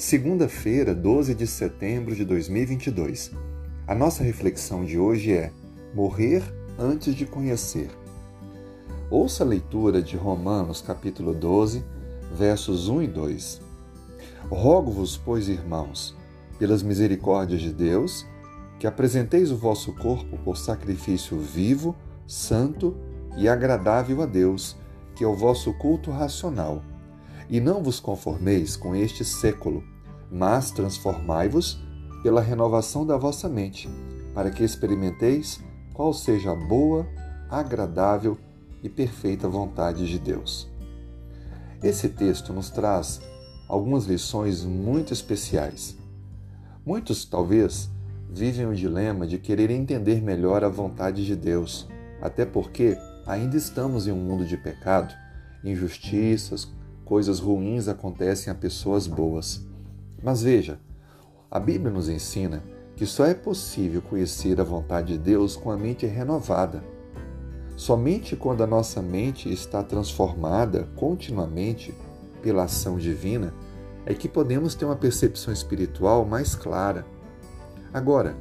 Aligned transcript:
Segunda-feira, 0.00 0.94
12 0.94 1.34
de 1.34 1.46
setembro 1.46 2.14
de 2.14 2.24
2022. 2.24 3.32
A 3.86 3.94
nossa 3.94 4.22
reflexão 4.24 4.82
de 4.82 4.98
hoje 4.98 5.30
é: 5.30 5.52
Morrer 5.94 6.42
antes 6.78 7.14
de 7.14 7.26
conhecer. 7.26 7.90
Ouça 9.10 9.44
a 9.44 9.46
leitura 9.46 10.00
de 10.00 10.16
Romanos, 10.16 10.80
capítulo 10.80 11.34
12, 11.34 11.84
versos 12.34 12.88
1 12.88 13.02
e 13.02 13.06
2. 13.08 13.60
Rogo-vos, 14.48 15.18
pois, 15.18 15.48
irmãos, 15.50 16.16
pelas 16.58 16.82
misericórdias 16.82 17.60
de 17.60 17.70
Deus, 17.70 18.26
que 18.78 18.86
apresenteis 18.86 19.52
o 19.52 19.56
vosso 19.58 19.92
corpo 19.96 20.38
por 20.38 20.56
sacrifício 20.56 21.38
vivo, 21.38 21.94
santo 22.26 22.96
e 23.36 23.46
agradável 23.46 24.22
a 24.22 24.26
Deus, 24.26 24.78
que 25.14 25.22
é 25.22 25.26
o 25.26 25.36
vosso 25.36 25.74
culto 25.74 26.10
racional 26.10 26.82
e 27.50 27.60
não 27.60 27.82
vos 27.82 27.98
conformeis 27.98 28.76
com 28.76 28.94
este 28.94 29.24
século, 29.24 29.82
mas 30.30 30.70
transformai-vos 30.70 31.82
pela 32.22 32.40
renovação 32.40 33.04
da 33.04 33.16
vossa 33.16 33.48
mente, 33.48 33.88
para 34.32 34.50
que 34.50 34.62
experimenteis 34.62 35.60
qual 35.92 36.14
seja 36.14 36.52
a 36.52 36.54
boa, 36.54 37.06
agradável 37.50 38.38
e 38.82 38.88
perfeita 38.88 39.48
vontade 39.48 40.06
de 40.06 40.18
Deus. 40.18 40.70
Esse 41.82 42.08
texto 42.08 42.52
nos 42.52 42.70
traz 42.70 43.20
algumas 43.68 44.04
lições 44.04 44.64
muito 44.64 45.12
especiais. 45.12 45.96
Muitos, 46.86 47.24
talvez, 47.24 47.90
vivem 48.30 48.66
o 48.66 48.74
dilema 48.74 49.26
de 49.26 49.38
querer 49.38 49.70
entender 49.70 50.22
melhor 50.22 50.62
a 50.62 50.68
vontade 50.68 51.26
de 51.26 51.34
Deus, 51.34 51.88
até 52.22 52.44
porque 52.44 52.96
ainda 53.26 53.56
estamos 53.56 54.06
em 54.06 54.12
um 54.12 54.16
mundo 54.16 54.44
de 54.44 54.56
pecado, 54.56 55.12
injustiças, 55.64 56.68
coisas 57.10 57.40
ruins 57.40 57.88
acontecem 57.88 58.52
a 58.52 58.54
pessoas 58.54 59.08
boas. 59.08 59.66
Mas 60.22 60.44
veja, 60.44 60.78
a 61.50 61.58
Bíblia 61.58 61.90
nos 61.90 62.08
ensina 62.08 62.62
que 62.94 63.04
só 63.04 63.26
é 63.26 63.34
possível 63.34 64.00
conhecer 64.00 64.60
a 64.60 64.64
vontade 64.64 65.14
de 65.14 65.18
Deus 65.18 65.56
com 65.56 65.72
a 65.72 65.76
mente 65.76 66.06
renovada. 66.06 66.84
Somente 67.76 68.36
quando 68.36 68.62
a 68.62 68.66
nossa 68.66 69.02
mente 69.02 69.52
está 69.52 69.82
transformada 69.82 70.86
continuamente 70.94 71.92
pela 72.42 72.62
ação 72.62 72.96
divina 72.96 73.52
é 74.06 74.14
que 74.14 74.28
podemos 74.28 74.76
ter 74.76 74.84
uma 74.84 74.94
percepção 74.94 75.52
espiritual 75.52 76.24
mais 76.24 76.54
clara. 76.54 77.04
Agora, 77.92 78.36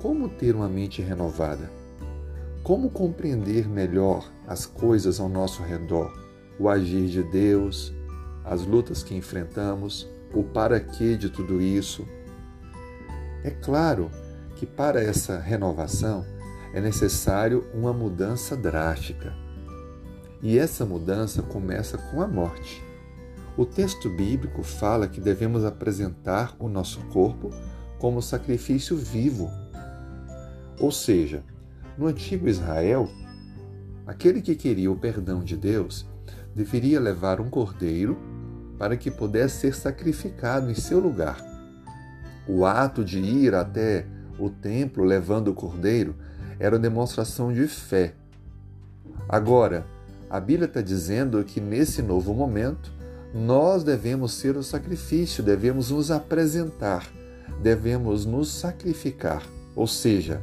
como 0.00 0.30
ter 0.30 0.56
uma 0.56 0.66
mente 0.66 1.02
renovada? 1.02 1.70
Como 2.62 2.88
compreender 2.88 3.68
melhor 3.68 4.32
as 4.46 4.64
coisas 4.64 5.20
ao 5.20 5.28
nosso 5.28 5.62
redor, 5.62 6.10
o 6.58 6.70
agir 6.70 7.08
de 7.08 7.22
Deus, 7.22 7.97
as 8.48 8.64
lutas 8.64 9.02
que 9.02 9.14
enfrentamos, 9.14 10.08
o 10.32 10.42
para 10.42 10.80
quê 10.80 11.16
de 11.16 11.28
tudo 11.28 11.60
isso. 11.60 12.06
É 13.44 13.50
claro 13.50 14.10
que 14.56 14.66
para 14.66 15.02
essa 15.02 15.38
renovação 15.38 16.24
é 16.72 16.80
necessário 16.80 17.66
uma 17.72 17.92
mudança 17.92 18.56
drástica. 18.56 19.34
E 20.42 20.58
essa 20.58 20.84
mudança 20.84 21.42
começa 21.42 21.98
com 21.98 22.22
a 22.22 22.26
morte. 22.26 22.82
O 23.56 23.66
texto 23.66 24.08
bíblico 24.08 24.62
fala 24.62 25.08
que 25.08 25.20
devemos 25.20 25.64
apresentar 25.64 26.54
o 26.58 26.68
nosso 26.68 27.00
corpo 27.06 27.50
como 27.98 28.22
sacrifício 28.22 28.96
vivo. 28.96 29.50
Ou 30.78 30.92
seja, 30.92 31.42
no 31.96 32.06
antigo 32.06 32.48
Israel, 32.48 33.08
aquele 34.06 34.40
que 34.40 34.54
queria 34.54 34.90
o 34.90 34.96
perdão 34.96 35.42
de 35.42 35.56
Deus 35.56 36.06
deveria 36.54 37.00
levar 37.00 37.40
um 37.40 37.50
cordeiro 37.50 38.16
para 38.78 38.96
que 38.96 39.10
pudesse 39.10 39.60
ser 39.60 39.74
sacrificado 39.74 40.70
em 40.70 40.74
seu 40.74 41.00
lugar. 41.00 41.38
O 42.46 42.64
ato 42.64 43.04
de 43.04 43.18
ir 43.18 43.54
até 43.54 44.06
o 44.38 44.48
templo 44.48 45.04
levando 45.04 45.48
o 45.48 45.54
cordeiro 45.54 46.14
era 46.58 46.78
demonstração 46.78 47.52
de 47.52 47.66
fé. 47.66 48.14
Agora, 49.28 49.84
a 50.30 50.38
Bíblia 50.38 50.66
está 50.66 50.80
dizendo 50.80 51.42
que 51.44 51.60
nesse 51.60 52.00
novo 52.02 52.32
momento 52.32 52.92
nós 53.34 53.82
devemos 53.84 54.32
ser 54.32 54.56
o 54.56 54.62
sacrifício, 54.62 55.42
devemos 55.42 55.90
nos 55.90 56.10
apresentar, 56.10 57.06
devemos 57.62 58.24
nos 58.24 58.50
sacrificar, 58.50 59.42
ou 59.74 59.86
seja, 59.86 60.40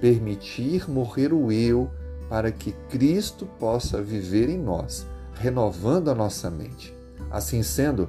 permitir 0.00 0.90
morrer 0.90 1.32
o 1.32 1.50
eu 1.50 1.90
para 2.28 2.52
que 2.52 2.72
Cristo 2.90 3.46
possa 3.58 4.02
viver 4.02 4.48
em 4.48 4.58
nós, 4.58 5.06
renovando 5.34 6.10
a 6.10 6.14
nossa 6.14 6.50
mente. 6.50 6.97
Assim 7.30 7.62
sendo, 7.62 8.08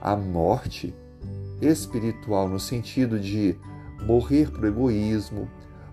a 0.00 0.14
morte 0.14 0.94
espiritual, 1.60 2.48
no 2.48 2.60
sentido 2.60 3.18
de 3.18 3.56
morrer 4.06 4.50
para 4.50 4.62
o 4.62 4.66
egoísmo, 4.66 5.48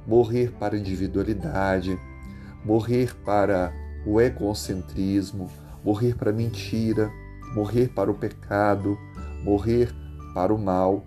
morrer 0.06 0.52
para 0.52 0.76
a 0.76 0.80
individualidade, 0.80 1.98
morrer 2.64 3.16
para 3.24 3.74
o 4.06 4.20
egocentrismo, 4.20 5.50
morrer 5.84 6.16
para 6.16 6.32
a 6.32 6.34
mentira, 6.34 7.12
morrer 7.56 7.90
para 7.90 8.12
o 8.12 8.16
pecado, 8.16 8.98
morrer 9.44 9.94
para 10.34 10.54
o 10.54 10.58
mal, 10.58 11.06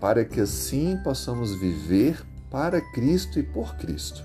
para 0.00 0.24
que 0.24 0.40
assim 0.40 0.96
possamos 1.02 1.54
viver 1.54 2.24
para 2.50 2.80
Cristo 2.80 3.38
e 3.38 3.42
por 3.42 3.76
Cristo. 3.76 4.24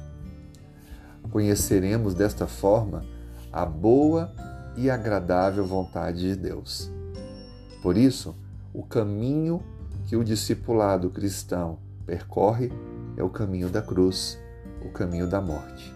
Conheceremos 1.31 2.13
desta 2.13 2.47
forma 2.47 3.03
a 3.51 3.65
boa 3.65 4.33
e 4.75 4.89
agradável 4.89 5.65
vontade 5.65 6.19
de 6.19 6.35
Deus. 6.35 6.91
Por 7.81 7.97
isso, 7.97 8.35
o 8.73 8.83
caminho 8.83 9.61
que 10.07 10.15
o 10.15 10.23
discipulado 10.23 11.09
cristão 11.09 11.79
percorre 12.05 12.71
é 13.15 13.23
o 13.23 13.29
caminho 13.29 13.69
da 13.69 13.81
cruz, 13.81 14.39
o 14.83 14.89
caminho 14.89 15.27
da 15.27 15.39
morte. 15.39 15.93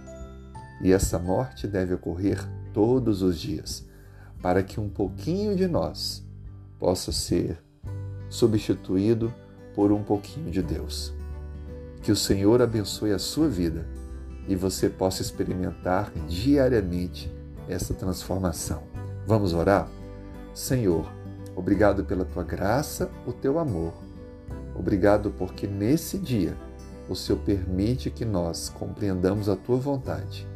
E 0.82 0.92
essa 0.92 1.18
morte 1.18 1.68
deve 1.68 1.94
ocorrer 1.94 2.40
todos 2.74 3.22
os 3.22 3.40
dias, 3.40 3.86
para 4.42 4.62
que 4.62 4.80
um 4.80 4.90
pouquinho 4.90 5.56
de 5.56 5.68
nós 5.68 6.24
possa 6.80 7.12
ser 7.12 7.62
substituído 8.30 9.34
por 9.74 9.92
um 9.92 10.04
pouquinho 10.04 10.52
de 10.52 10.62
Deus. 10.62 11.14
Que 12.02 12.12
o 12.12 12.16
Senhor 12.16 12.62
abençoe 12.62 13.12
a 13.12 13.20
sua 13.20 13.48
vida 13.48 13.88
e 14.48 14.56
você 14.56 14.90
possa 14.90 15.22
experimentar 15.22 16.12
diariamente 16.28 17.32
essa 17.68 17.94
transformação. 17.94 18.84
Vamos 19.26 19.54
orar? 19.54 19.88
Senhor, 20.54 21.12
obrigado 21.56 22.04
pela 22.04 22.26
tua 22.26 22.44
graça, 22.44 23.10
o 23.26 23.34
teu 23.34 23.60
amor. 23.60 23.94
Obrigado 24.76 25.32
porque 25.32 25.68
nesse 25.68 26.18
dia 26.18 26.56
o 27.10 27.16
Senhor 27.16 27.40
permite 27.40 28.12
que 28.12 28.26
nós 28.26 28.70
compreendamos 28.70 29.50
a 29.50 29.56
tua 29.56 29.78
vontade. 29.78 30.48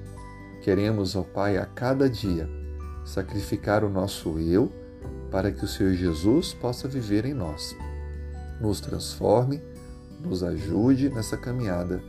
Queremos, 0.62 1.16
ó 1.16 1.24
Pai, 1.24 1.58
a 1.58 1.66
cada 1.66 2.10
dia 2.10 2.50
sacrificar 3.04 3.84
o 3.84 3.90
nosso 3.90 4.40
eu 4.40 4.72
para 5.32 5.52
que 5.52 5.64
o 5.64 5.68
Senhor 5.68 5.94
Jesus 5.94 6.54
possa 6.54 6.88
viver 6.88 7.26
em 7.26 7.34
nós. 7.34 7.76
Nos 8.60 8.80
transforme, 8.80 9.62
nos 10.20 10.44
ajude 10.44 11.10
nessa 11.10 11.38
caminhada. 11.38 12.02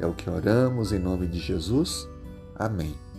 É 0.00 0.06
o 0.06 0.14
que 0.14 0.28
oramos 0.28 0.92
em 0.92 0.98
nome 0.98 1.26
de 1.26 1.38
Jesus. 1.38 2.08
Amém. 2.56 3.09